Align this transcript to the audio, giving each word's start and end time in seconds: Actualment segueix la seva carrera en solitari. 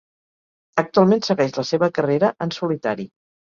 Actualment 0.83 1.21
segueix 1.27 1.53
la 1.59 1.67
seva 1.73 1.91
carrera 1.99 2.35
en 2.47 2.57
solitari. 2.59 3.09